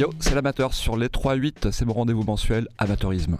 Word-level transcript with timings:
Yo, 0.00 0.08
c'est 0.18 0.34
l'amateur 0.34 0.72
sur 0.72 0.96
les 0.96 1.08
3-8, 1.08 1.72
c'est 1.72 1.84
mon 1.84 1.92
rendez-vous 1.92 2.22
mensuel 2.22 2.68
amateurisme. 2.78 3.36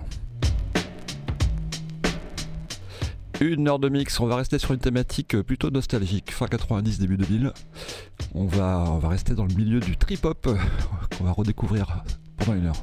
Une 3.40 3.66
heure 3.66 3.78
de 3.78 3.88
mix, 3.88 4.20
on 4.20 4.26
va 4.26 4.36
rester 4.36 4.58
sur 4.58 4.74
une 4.74 4.78
thématique 4.78 5.40
plutôt 5.40 5.70
nostalgique, 5.70 6.34
fin 6.34 6.48
90, 6.48 6.98
début 6.98 7.16
2000. 7.16 7.54
On 8.34 8.44
va, 8.44 8.84
on 8.90 8.98
va 8.98 9.08
rester 9.08 9.34
dans 9.34 9.46
le 9.46 9.54
milieu 9.54 9.80
du 9.80 9.96
trip-hop 9.96 10.50
qu'on 11.16 11.24
va 11.24 11.32
redécouvrir 11.32 12.04
pendant 12.36 12.52
une 12.52 12.66
heure. 12.66 12.82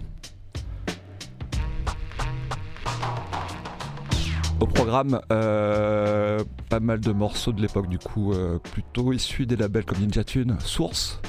Au 4.59 4.65
programme, 4.65 5.21
euh, 5.31 6.43
pas 6.69 6.79
mal 6.79 6.99
de 6.99 7.11
morceaux 7.11 7.51
de 7.51 7.61
l'époque 7.61 7.89
du 7.89 7.99
coup, 7.99 8.33
euh, 8.33 8.57
plutôt 8.57 9.13
issus 9.13 9.45
des 9.45 9.55
labels 9.55 9.85
comme 9.85 9.99
Ninja 9.99 10.23
Tune, 10.23 10.57
Source, 10.61 11.21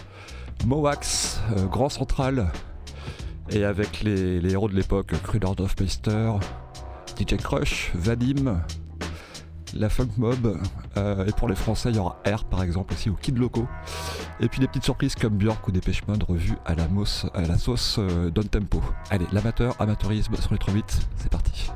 Moax, 0.66 1.40
euh, 1.56 1.66
Grand 1.66 1.88
Central, 1.88 2.50
et 3.50 3.64
avec 3.64 4.02
les, 4.02 4.44
héros 4.50 4.68
de 4.68 4.74
l'époque, 4.74 5.12
Cruder 5.22 5.48
Meister, 5.80 6.32
DJ 7.18 7.36
Crush, 7.36 7.92
Vadim, 7.94 8.62
la 9.74 9.88
Funk 9.88 10.10
Mob, 10.16 10.58
euh, 10.96 11.26
et 11.26 11.32
pour 11.32 11.48
les 11.48 11.54
Français, 11.54 11.90
il 11.90 11.96
y 11.96 11.98
aura 11.98 12.20
R 12.26 12.44
par 12.44 12.62
exemple 12.62 12.94
aussi, 12.94 13.10
ou 13.10 13.14
Kid 13.14 13.38
Loco. 13.38 13.66
Et 14.40 14.48
puis 14.48 14.60
des 14.60 14.68
petites 14.68 14.84
surprises 14.84 15.14
comme 15.14 15.36
Björk 15.36 15.66
ou 15.66 15.72
Dépêche 15.72 16.06
Mode 16.06 16.22
revues 16.22 16.56
à 16.64 16.74
la, 16.74 16.86
à 17.34 17.42
la 17.42 17.58
sauce 17.58 17.96
euh, 17.98 18.30
Don 18.30 18.42
Tempo. 18.42 18.82
Allez, 19.10 19.27
l'amateur, 19.32 19.74
amateurisme 19.80 20.36
sur 20.36 20.52
les 20.52 20.58
3-8, 20.58 20.82
c'est 21.16 21.30
parti. 21.30 21.70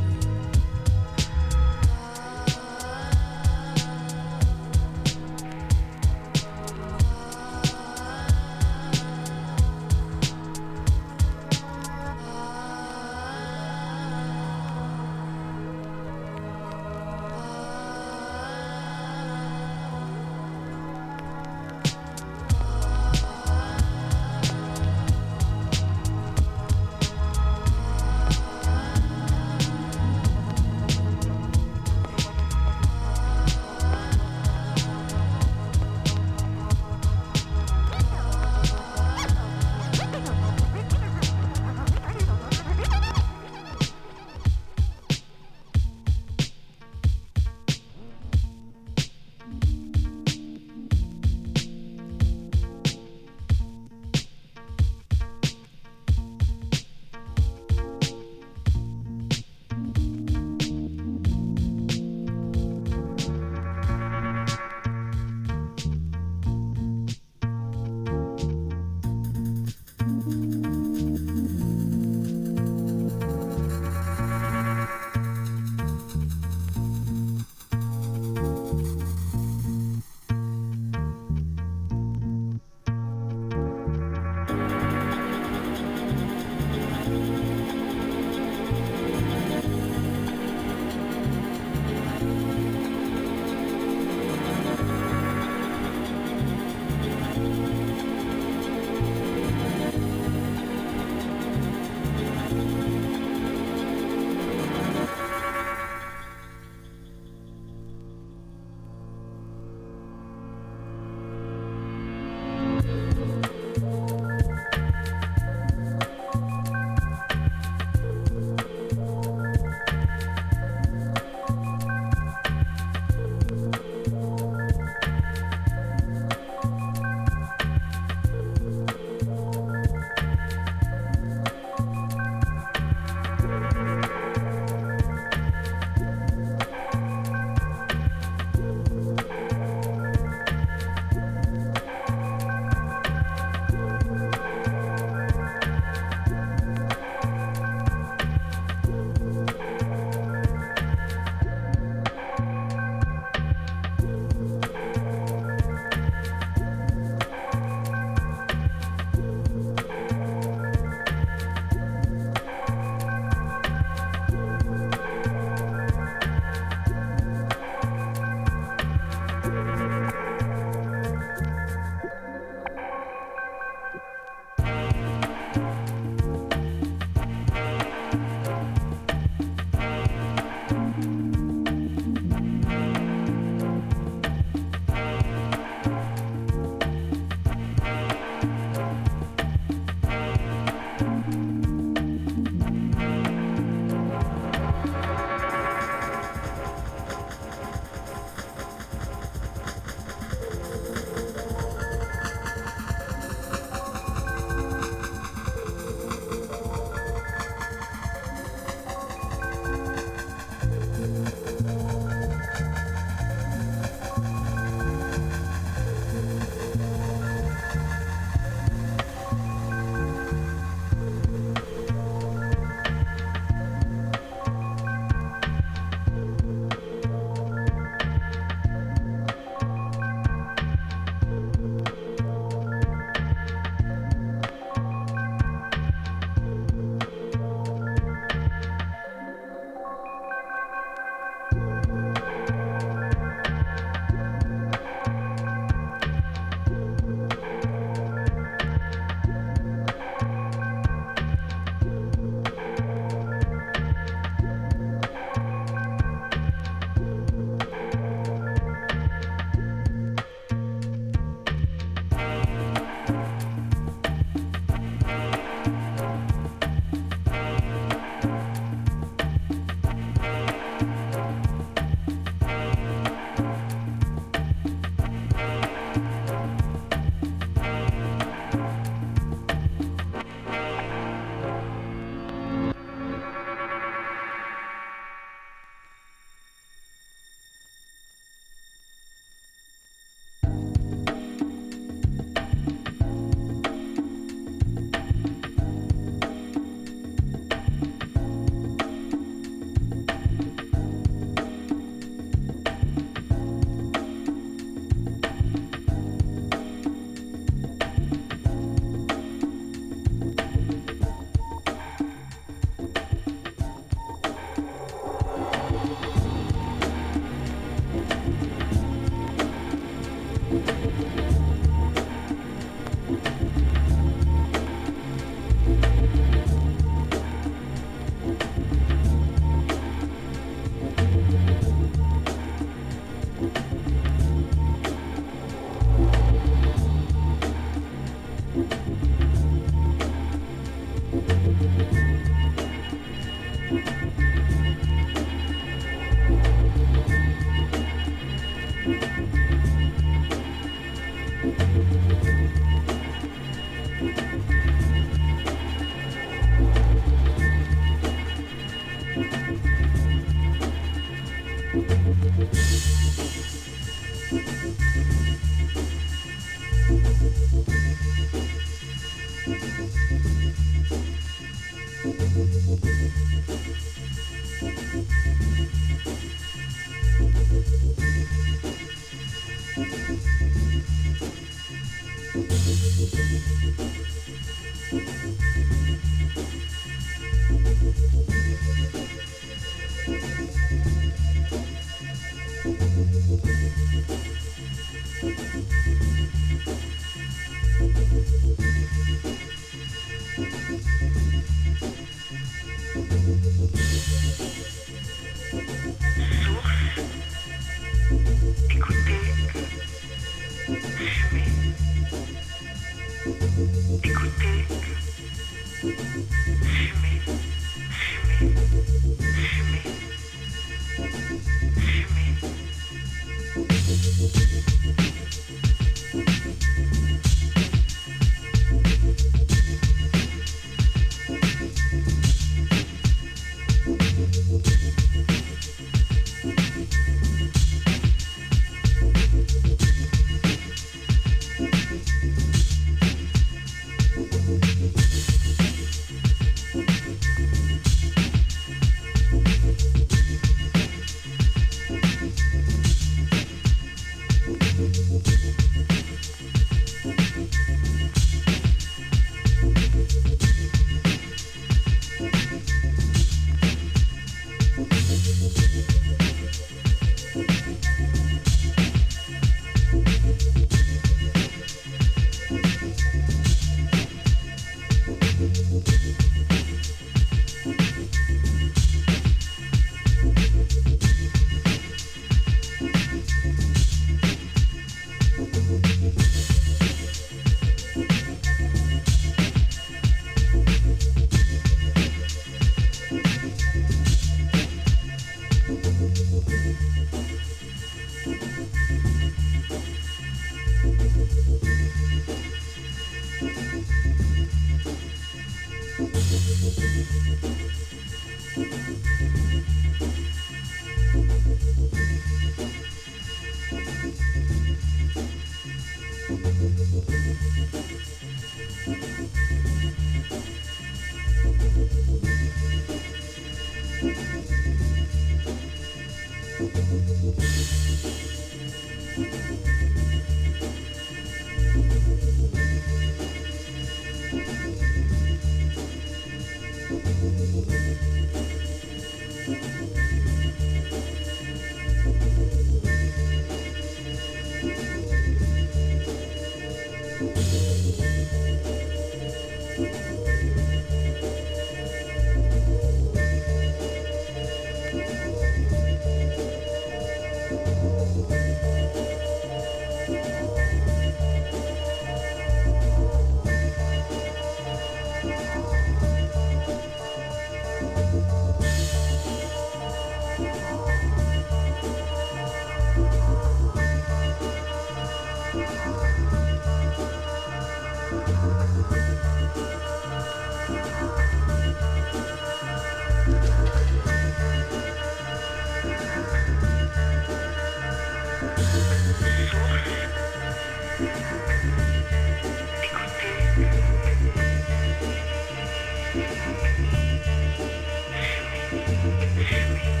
Shoot. 599.51 600.00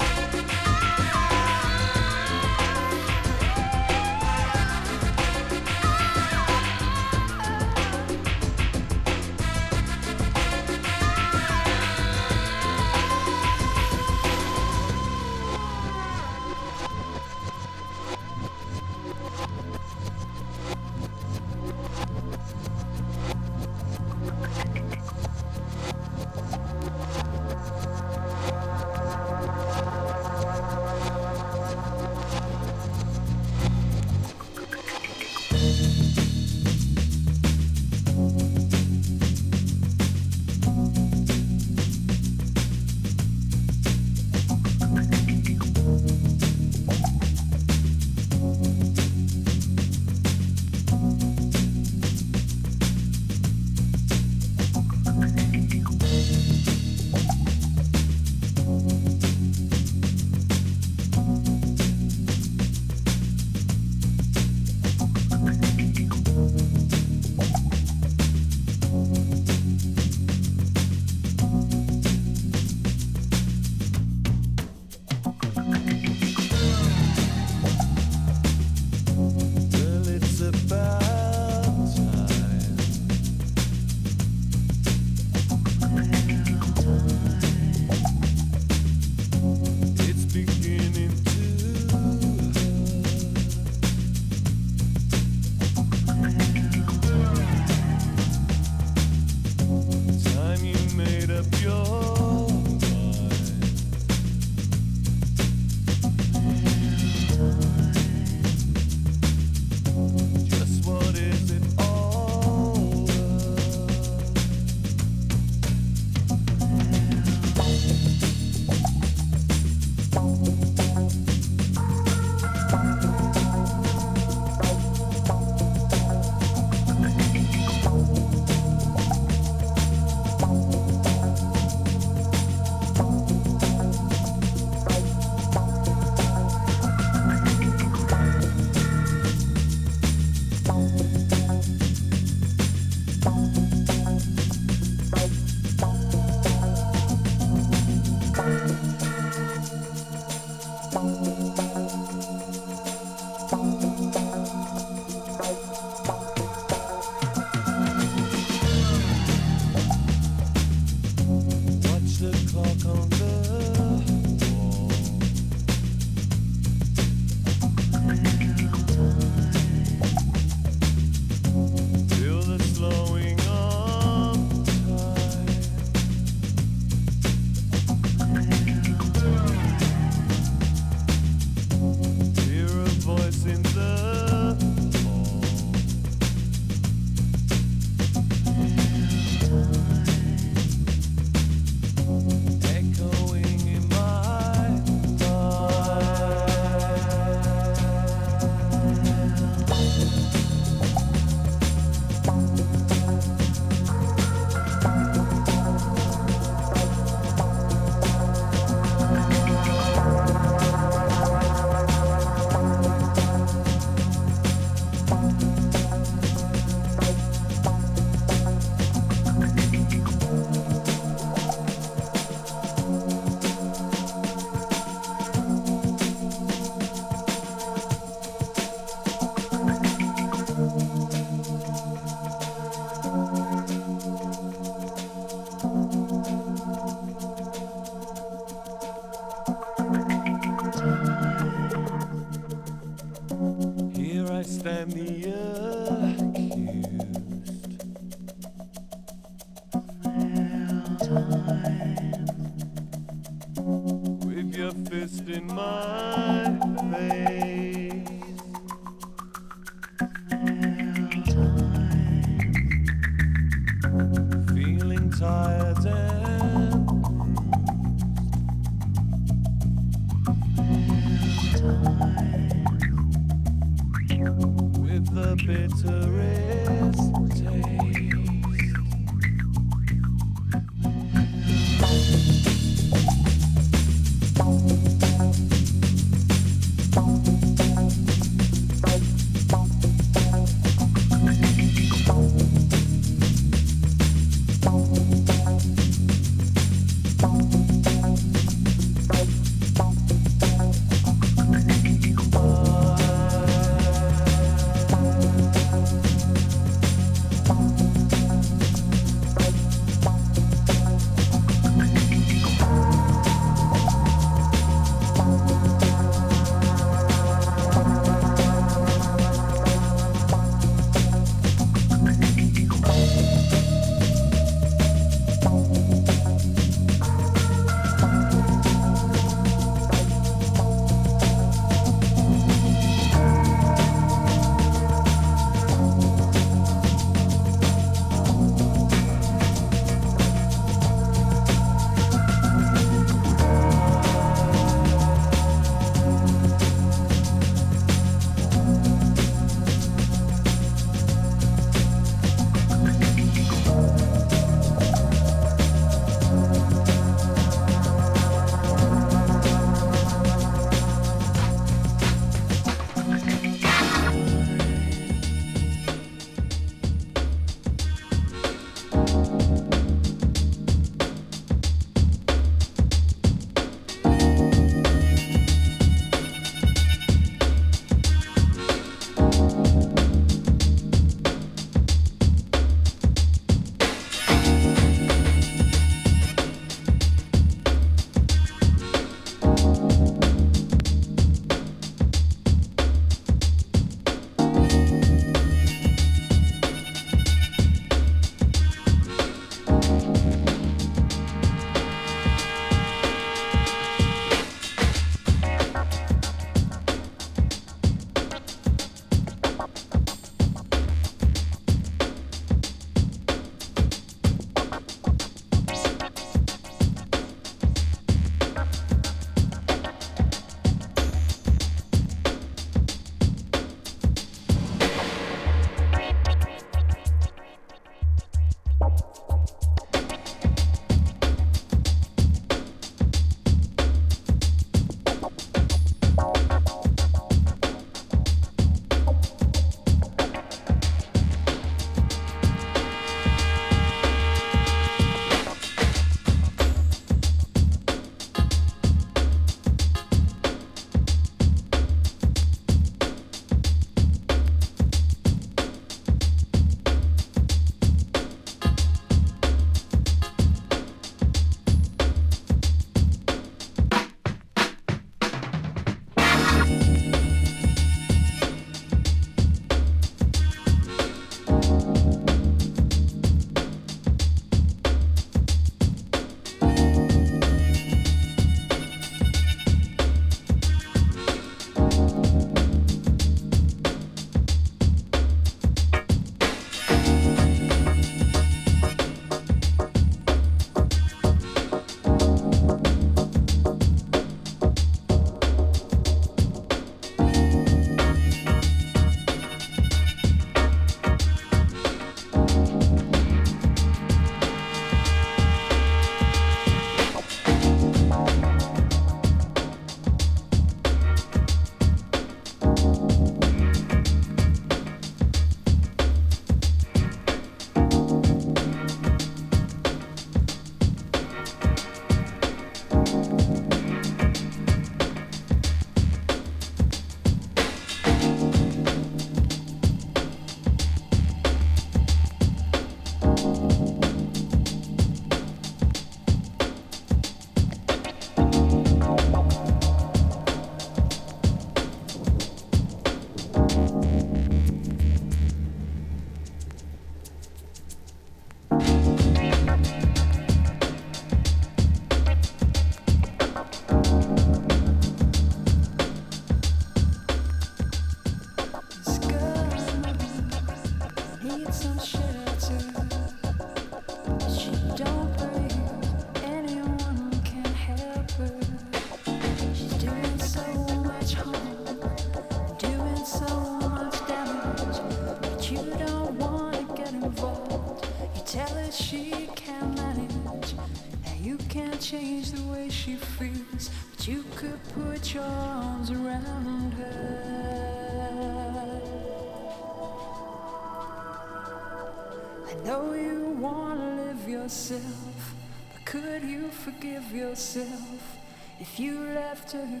yourself 597.34 598.38
if 598.80 598.98
you 599.00 599.20
left 599.34 599.72
her 599.72 600.00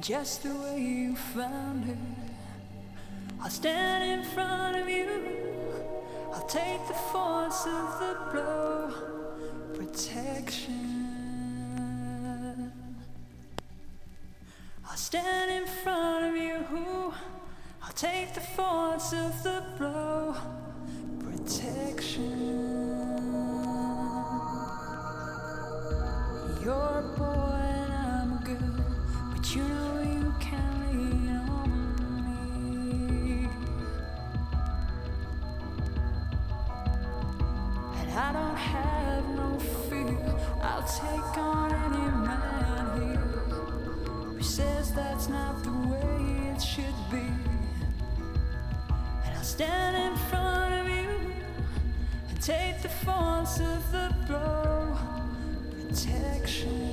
just 0.00 0.42
the 0.42 0.54
way 0.54 0.80
you 0.80 1.16
found 1.16 1.84
her. 1.84 1.96
I'll 3.40 3.50
stand 3.50 4.04
in 4.04 4.24
front 4.32 4.76
of 4.76 4.88
you, 4.88 5.08
I'll 6.32 6.46
take 6.46 6.86
the 6.88 6.94
force 6.94 7.66
of 7.66 8.00
the 8.00 8.16
blow. 8.32 8.92
Protection. 9.74 10.98
I'll 14.88 14.96
stand 14.96 15.50
in 15.50 15.66
front 15.82 16.24
of 16.26 16.36
you, 16.36 17.14
I'll 17.82 17.92
take 17.92 18.34
the 18.34 18.40
force 18.40 19.12
of 19.12 19.42
the 19.42 19.62
blow. 19.76 19.97
the 52.82 52.88
force 52.88 53.60
of 53.60 53.92
the 53.92 54.14
blow. 54.26 54.96
Protection. 55.88 56.87